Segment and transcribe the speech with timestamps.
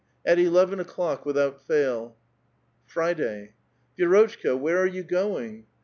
[0.25, 2.17] At eleven o'clock, without fail."
[2.87, 3.53] Friday.
[3.99, 5.67] —"Vi^rotchka, where are you going?